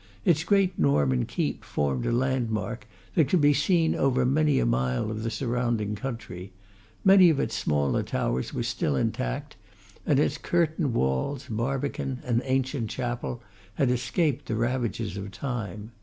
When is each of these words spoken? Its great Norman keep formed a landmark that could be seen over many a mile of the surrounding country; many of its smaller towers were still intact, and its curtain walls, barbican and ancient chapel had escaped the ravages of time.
Its 0.25 0.43
great 0.43 0.79
Norman 0.79 1.25
keep 1.27 1.63
formed 1.63 2.07
a 2.07 2.11
landmark 2.11 2.87
that 3.13 3.27
could 3.27 3.39
be 3.39 3.53
seen 3.53 3.93
over 3.93 4.25
many 4.25 4.57
a 4.57 4.65
mile 4.65 5.11
of 5.11 5.21
the 5.21 5.29
surrounding 5.29 5.93
country; 5.93 6.51
many 7.05 7.29
of 7.29 7.39
its 7.39 7.53
smaller 7.55 8.01
towers 8.01 8.51
were 8.51 8.63
still 8.63 8.95
intact, 8.95 9.57
and 10.03 10.19
its 10.19 10.39
curtain 10.39 10.91
walls, 10.91 11.45
barbican 11.47 12.17
and 12.25 12.41
ancient 12.45 12.89
chapel 12.89 13.43
had 13.75 13.91
escaped 13.91 14.47
the 14.47 14.55
ravages 14.55 15.17
of 15.17 15.29
time. 15.29 15.91